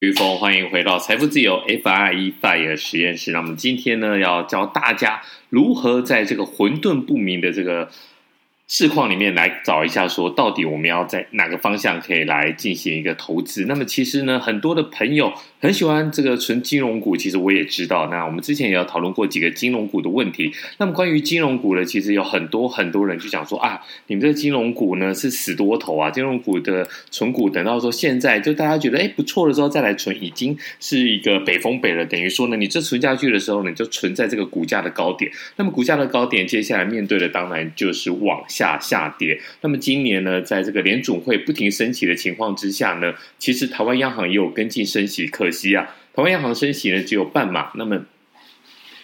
[0.00, 3.32] 于峰，欢迎回到财富自由 FIE FIRE 实验室。
[3.32, 7.90] 那么今天呢，要教大家如何在这个混沌不明的这个。
[8.72, 13.64] 市况里面来找一下，说到底我们要在哪个方向可以来进行一个投资？
[13.64, 18.06] 那么其实呢，很多的朋友很喜欢这个纯金融股，其实我也知道。
[18.12, 20.52] 那我们之前也有讨论过几个金融股的问题。
[20.78, 32.06] 那么关于金融股呢，其实有很多很多人就讲说啊，你们这个金融股呢是死多头啊，金融股的存股等到说现在就大家觉得哎不错的时候再来存，已经是一个北风北了。
[32.06, 35.28] 等于说呢，你这存下去的时候呢，你就存在这个股价的高点。
[35.56, 38.40] 那么股价的高点，接下来面对的当然就是往。
[38.60, 39.40] 下下跌。
[39.62, 45.26] 那么今年呢，在这个联总会不停升息的情况之下呢，其实台湾央行也有跟进升息。
[45.26, 47.70] 可惜啊，台湾央行升息呢只有半码。
[47.76, 48.04] 那么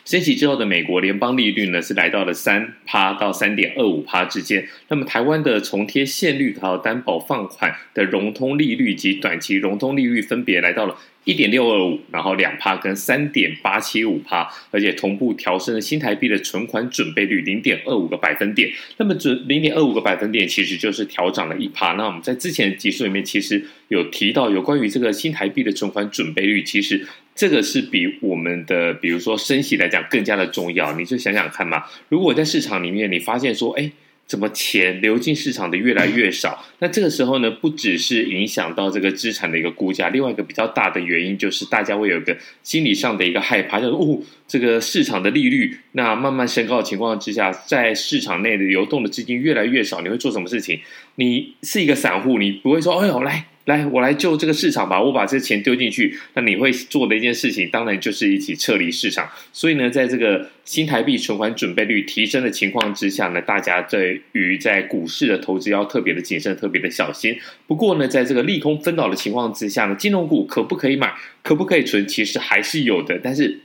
[0.04, 4.68] 升息之后的美国联邦利率呢是来到了三趴到三点二五趴之间。
[4.88, 10.94] 那么台湾的重贴现率还有担保放款的融通利率及短期融通利率分别来到了。
[11.26, 18.70] 一点六二五，然后两趴跟三点八七五趴，而且同步调升了新台币的存款准备率零点二五个百分点。
[18.96, 21.94] 那么准零点二五个百分点，其实就是调涨了一趴。
[21.94, 30.96] 那我们在之前的集数里面，其实有提到有关于这个新台币的存款准备率，其实这个是比我们的比如说升息来讲更加的重要。
[30.96, 33.90] 你就想想看嘛，如果在市场里面你发现说，哎。
[34.26, 36.64] 怎么钱流进市场的越来越少？
[36.80, 50.80] 那这个时候呢，不只是影响到这个资产的一个估价，另外一个比较大的原因就是大家会有一个心理上的一个害怕，就是哦，这个市场的利率那慢慢升高的情况之下，在市场内的流动的资金越来越少，你会做什么事情？
[51.14, 53.46] 你是一个散户，你不会说，哎呦，来。
[53.66, 55.02] 来，我来救这个市场吧！
[55.02, 59.28] 我把这钱丢进去，那你会做的一件事情，当然就是一起撤离市场。
[59.52, 67.36] 所以呢，在这个新台币存款准备率提升的情况之下呢，大家对于在股市的投资要特别的谨慎，特别的小心。
[67.66, 71.12] 不过呢，在这个利空分导的情况之下呢，金融股可不可以买，
[71.42, 73.18] 可不可以存，其实还是有的。
[73.20, 73.58] 但是，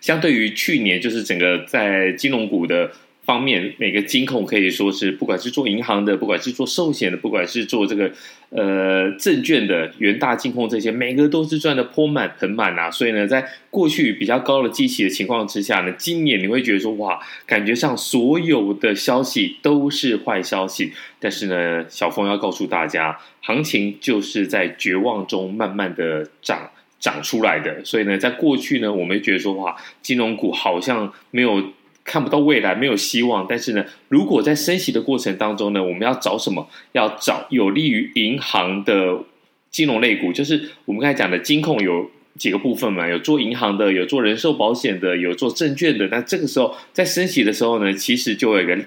[0.00, 2.92] 相对于去年，就是整个在金融股的。
[3.24, 8.12] 方面，每个金控可以说是，不管是做银行的，不管是做寿险的，不管是做这个
[8.50, 12.90] 呃证券的，元大金控这些，每个都是赚得盆满盆满啊！
[12.90, 20.92] 所以呢，在过去比较高的基期的情况之下呢，今年你会觉得说，哇，感觉上所有的消息都是坏消息。
[21.18, 26.70] 但是呢，小峰要告诉大家，行情就是在绝望中慢慢的涨
[27.00, 27.82] 涨出来的。
[27.84, 31.62] 所以呢，在过去呢，我们觉得说，哇，金融股好像没有。
[32.04, 33.46] 看不到未来，没有希望。
[33.48, 36.68] 但是呢，如果在升息的过程当中呢，我们要找什么？
[36.92, 39.18] 要找有利于银行的
[39.70, 40.32] 金融类股。
[40.32, 46.06] 就是我们刚才讲的金控有几个部分嘛，有做银行的，有做人寿保险的，有做证券的。
[46.08, 48.78] 那这个时候在升息的时候呢，其实就有一个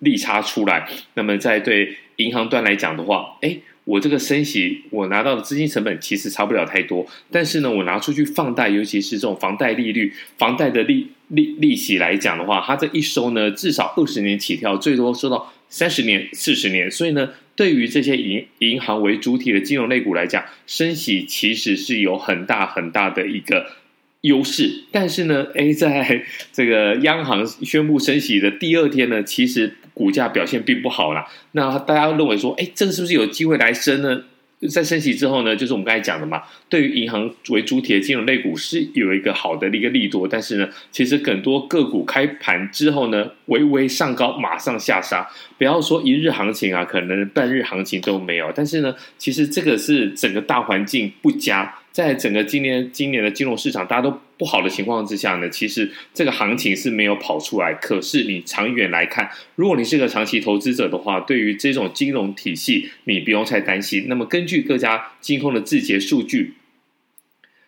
[0.00, 0.86] 利差出来。
[1.14, 3.58] 那么在对银行端来讲的话，哎。
[3.88, 16.90] 我这个升息，我拿到的资金成本其实差不了太多，但是呢，我拿出去放贷，尤其是这种房贷利率、房贷的利利利息来讲的话，它这一收呢，至少二十年起跳，最多收到三十年、四十年。
[16.90, 23.70] 所以呢，对于这些银银行为主体的金融类股来讲，升息其实是有很大很大的一个
[24.22, 24.84] 优势。
[24.92, 29.74] 但是呢，诶，在 这个央行宣布升息的第二天呢，其实。
[29.98, 34.22] 股价表现并不好啦，那大家认为说，哎，这个是不是有机会来升呢？
[34.70, 48.52] 在升息之后呢，就是我们刚才讲的嘛，对于银行为主体的金融类股是有一个好的一个利多，但是呢，其实很多个股开盘之后呢，微微上高，马上下杀，不要说一日行情啊，可能半日行情都没有。
[48.54, 51.74] 但是呢，其实这个是整个大环境不佳。
[51.98, 57.74] 在整个今年今年的金融市场大家都不好的情况之下呢，其实这个行情是没有跑出来。
[57.74, 64.04] 可是你长远来看，如果你是个长期投资者的话，对于这种金融体系，你不用太担心。
[64.06, 66.54] 那么根据各家金控的自结数据，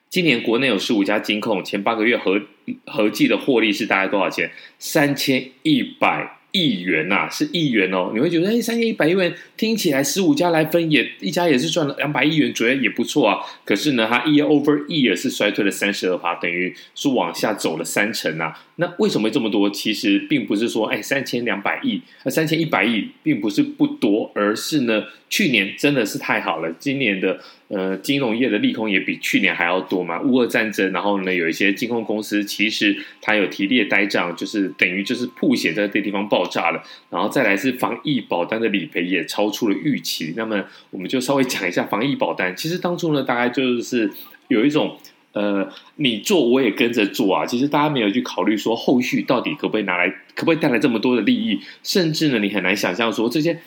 [0.09, 2.41] 今年国内有十五家金控，前八个月合
[2.87, 4.53] 合计的获利是大概多少钱？
[4.79, 6.40] 三千一百。
[6.53, 8.11] 亿元呐、啊，是亿元哦。
[8.15, 13.39] 你会觉得，哎，三千一百亿元听起来十五家来分也，一家也是赚了两百亿元左右，也不错啊。
[13.65, 18.53] 可是呢，它 year over year 是衰退了三十二趴，等于是往下走了三成啊。
[18.77, 19.71] 那为什么这么多？
[19.71, 27.41] 其实并不是说，哎，三千两百亿，呃，三千一百亿，并不是不多，而是呢，去年真的是太好了，今年的。
[27.73, 30.21] 呃，金融业的利空也比去年还要多嘛。
[30.23, 36.83] 乌俄战争，然后呢，有一些金控公司其实它有提列呆账，就是等于就是曝险在这地方爆炸了。
[37.11, 40.35] 然后再来是防疫保单的理赔也超出了预期。
[40.37, 42.57] 那么我们就稍微讲一下防疫保单。
[42.57, 44.11] 其实当初呢，大概就是
[44.49, 44.99] 有一种
[45.33, 47.47] 呃，你做我也跟着做啊。
[47.47, 53.61] 其实大家没有去考虑说后续到底可不可以拿来，可不可以带来这么多的利益，甚至呢，你很难想象说这些。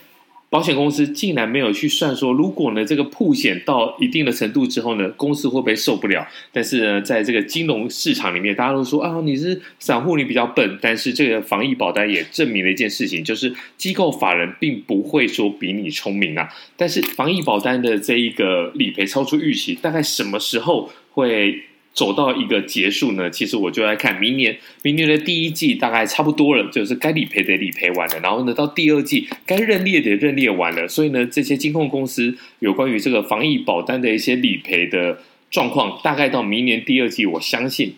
[0.53, 6.27] 保险公司竟然没有去算说，如果呢这个曝险到一定的程度之后呢，公司会不会受不了？
[6.51, 10.77] 但是呢，在这个金融市场里面，大家都说啊，你是散户，你比较笨。
[10.79, 16.47] 但是这个防疫保单也证明了一件事情，就是机构法人并不会说比你聪明啊。
[16.77, 21.63] 但是防疫保单的这一个理赔超出预期，大概什么时候会？
[21.93, 35.19] 走到一个结束呢，其实我就来看明年，明年的第一季大概差不多了，就是该理赔的理赔完了，然后呢，到第二季该认列的认列完了，所以呢，这些金控公司有关于这个防疫保单的一些理赔的
[35.51, 37.93] 状况，大概到明年第二季，我相信。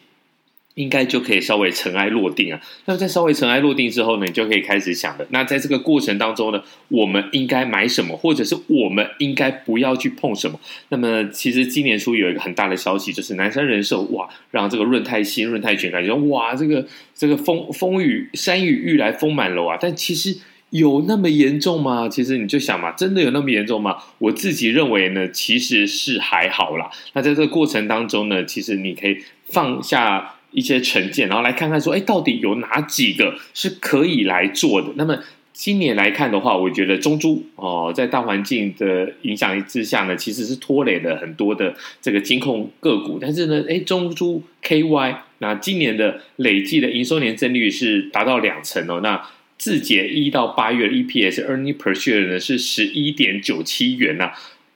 [0.76, 2.62] 应该就可以稍微尘埃落定啊。
[2.86, 5.26] 那在稍微尘埃落定之后呢，你就可以开始想了。
[5.30, 10.60] 那在这个过程当中呢，我们应该买什么，或者是我们应该不要去碰什么？
[10.90, 16.86] 那么，其实今年初有一个很大的消息，就是南山人寿哇，让这个润泰新、润泰全感觉哇，这个
[17.16, 19.78] 这个风风雨山雨欲来风满楼啊。
[19.80, 20.38] 但其实
[20.72, 22.10] 有那么严重吗？
[22.10, 23.98] 其实你就想嘛，真的有那么严重吗？
[24.18, 26.90] 我自己认为呢，其实是还好啦。
[27.14, 30.35] 那在这个过程当中呢，其实你可以放下。
[30.56, 34.88] 一些成见，然后来看看说，哎，到底有哪几个是可以来做的？
[34.96, 35.20] 那么
[35.52, 43.20] 今年来看的话，我觉得中租哦，在大环境的影响之下呢，其实是拖累了很多的这个金控个股。
[43.22, 49.02] 但是呢，哎，中租 KY 那今年的累计的营收年增率是达到两成哦。
[49.04, 49.22] 那
[49.58, 54.32] 自结一到八月 EPS earning per share 呢是十一点九七元呐、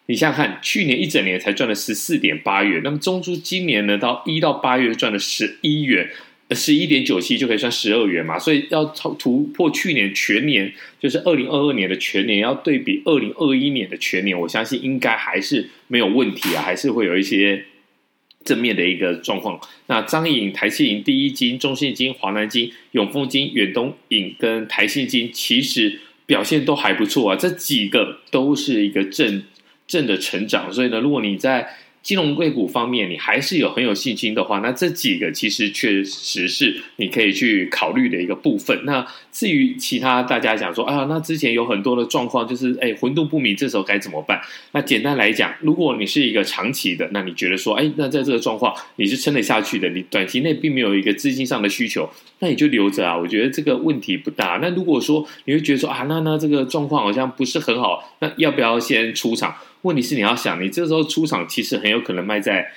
[0.10, 6.10] 你想想看，去年一整年才赚了十四点八元，那么中租今年呢，到一到八月赚了十一元，
[6.50, 17.66] 十一点九七就可以算十二元嘛，所以要超突破去年全年，就是二零二二年的全年，要对比二零二一年的全年，我相信应该还是没有问题啊，还是会有一些
[18.44, 19.62] 正面的一个状况。
[19.86, 29.44] 那彰银、台企银、第一金、中信金、华南金、永丰金、远东银跟台信金，其实表现都还不错啊，这几个都是一个正。
[29.90, 31.68] 正的成长，所以呢，如果你在
[32.01, 38.86] 金融类股方面你还是有很有信心的话，那这几个其实确实是你可以去考虑的一个部分。
[38.86, 44.40] 那至于其他大家讲说啊，那之前有很多的状况，就是哎混沌不明，这时候该怎么办？
[44.72, 52.10] 那简单来讲，如果你是一个长期的，那你觉得说，哎，那在这个状况你是撑得下去的，你短期内并没有一个资金上的需求，
[52.40, 53.18] 那你就留着啊。
[53.18, 54.57] 我觉得这个问题不大。
[54.62, 59.54] 那如果说你会觉得说啊，那那这个状况好像不是很好，那要不要先出场？
[59.84, 62.72] 问题是你要想，你这时候出场其实很有可能卖在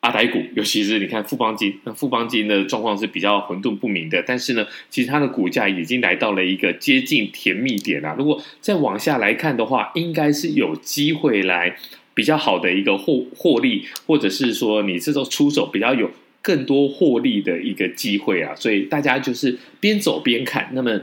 [0.00, 8.14] 阿台股，尤其是你看富邦金，那富邦金的状况是比较混沌不明的，但是呢，其实它的股价已经来到了一个接近甜蜜点了。
[8.18, 11.76] 如果再往下来看的话，应该是有机会来
[12.14, 16.10] 比较好的一个获获利，或者是说你这时候出手比较有
[16.42, 18.52] 更多获利的一个机会啊。
[18.56, 20.70] 所以大家就是边走边看。
[20.72, 21.00] 那么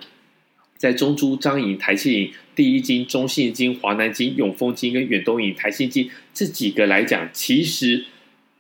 [0.80, 2.32] 在中珠、彰银、台信银。
[2.56, 8.04] 第一金、中信金、华南金、永丰金跟远东银、台信金这几个来讲，其实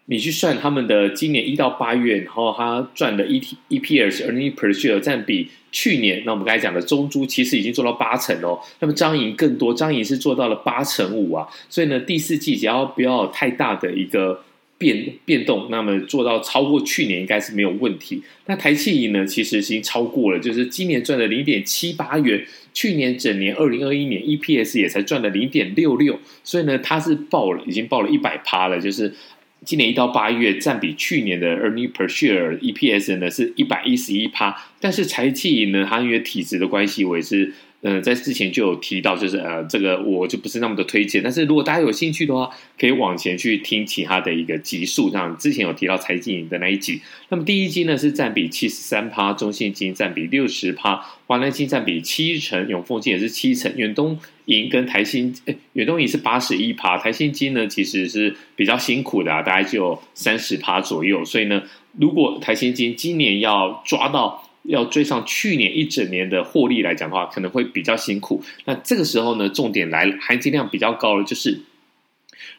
[0.05, 8.59] 你去算他们的今年一到八月，然后他赚的 E T E P S earning per share 占比去年，那我们刚才讲的中珠其实已经做到八成哦。
[8.79, 11.45] 那么彰银更多，彰银是做到了八成五啊。
[11.69, 14.41] 所以呢，第四季只要不要太大的一个
[14.79, 18.23] 变变动，那么做到超过去年应该是没有问题。
[18.47, 22.43] 那台企银呢，其实已经超过了，就是今年赚了零点七八元。
[22.73, 28.79] 去年整年二零二一年 EPS 也才赚了零点六六，所以呢，它是爆了，已经爆了一百趴了。
[28.79, 29.13] 就是
[29.65, 37.53] 今年一到八月占比去年的 earning per share EPS 呢是一百一十一趴，但是台企银呢，它因为体质的关系，我也是。
[37.81, 41.23] 呃，在之前就有提到，就是呃，这个我就不是那么的推荐。
[41.23, 47.01] 但是如果大家有兴趣的话，可以往前去听其他的一个集数，像之前有提到财经银的那一集。
[47.29, 55.33] 那么第一金呢是占比七十三趴，中信金占比六十趴，华南金占比七成，永丰金也是七成，远东银跟台新，
[55.71, 61.23] 远东银是八十一趴，台新金呢其实是比较辛苦的啊，大概就有三十趴左右。
[61.23, 61.63] 所以呢，
[61.97, 64.43] 如果台新金今年要抓到。
[64.63, 68.43] 要追上去年一整年的获利来讲的话，可能会比较辛苦。
[68.65, 71.61] 那这个时候呢，重点来含金量比较高的就是，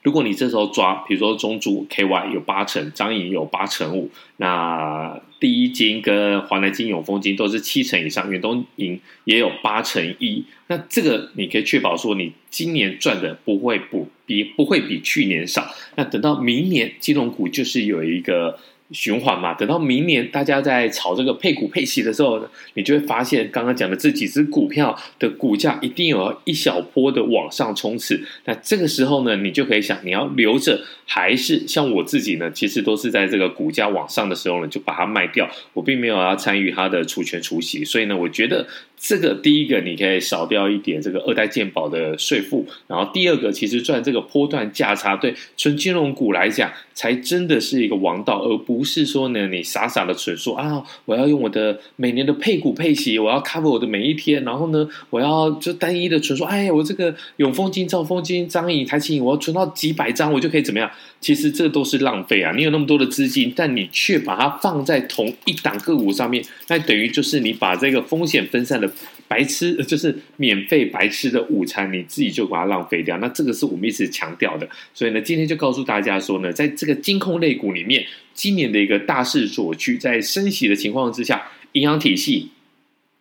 [0.03, 10.45] 如果你这时候抓，比如说中珠 KY 有八成，张银有八成五，那第一金跟华南金、永丰金都是七成以上，远东银也有八成一。
[10.69, 15.73] 那这个你可以确保说，你今年赚的不会不比不会比去年少。
[15.97, 18.59] 那等到明年，金融股就是有一个。
[18.93, 22.41] 循环嘛，等到明年大家在炒这个配股配息的时候，
[22.75, 28.21] 你就会发现刚刚讲的这几只股票的股价一定有一小波的往上冲刺。
[28.45, 32.51] 那这个时候呢，你就可以想，你要留着，还是像我自己呢？
[32.51, 35.49] 其实都是在这个股价往上的时候呢，就把它卖掉。
[35.73, 38.67] 我并没有要参与它的除权除息，所以呢，我觉得
[39.01, 60.91] 这个第一个你可以少掉一点这个二代健保的税负，然后第二个其实赚这个波段价差，对纯金融股来讲才真的是一个王道，而不是说呢你傻傻的存说啊，我要用我的每年的配股配息，我要 cover 我的每一天，然后呢我要就单一的存说，哎，我这个永丰金、兆丰金、彰银、台企，我要存到几百张，我就可以怎么样？
[61.23, 62.53] 其实这都是浪费啊！
[62.57, 68.90] 你有那么多的资金，但你却把它放在同一档个股上面，那等于就是你把这个风险分散的。
[69.29, 73.17] 白吃就是免费白吃的午餐，你自己就把它浪费掉。
[73.19, 78.05] 那这个是我们一直强调的，所以呢，今天就告诉大家说呢，在这个金控类股里面，
[78.35, 82.51] 今年的一个大势所趋，在升息的情况之下，银行体系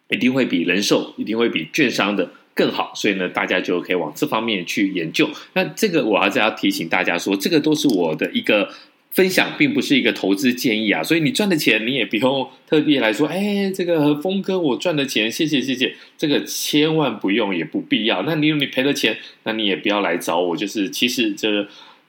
[0.09, 2.91] 一定会比人寿，一定会比券商的更好。
[2.95, 5.29] 所以呢，大家就可以往这方面去研究。
[5.53, 8.69] 那这个我还是要提醒大家说，这个都是我的一个。
[9.11, 18.21] 分享并不是一个投资建议啊，所以你赚的钱你也不用特地来说，哎，这个峰哥我赚的钱，谢谢谢谢，这个千万不用也不必要。
[18.21, 20.55] 那你有你赔的钱，那你也不要来找我。
[20.55, 21.67] 就是其实这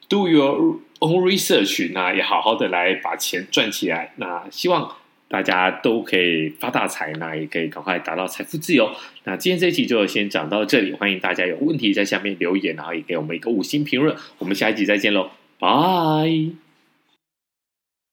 [0.08, 4.12] do your own research，那也好好的来把钱赚起来。
[4.16, 4.94] 那希望
[5.28, 8.90] 大家都可以发大财，那也可以赶快达到财富自由。
[9.24, 14.14] 那今天这一期就先讲到这里，欢迎大家有问题在下面留言，然后也给我们一个五星评论。
[14.38, 16.69] 我们下一集再见喽，拜。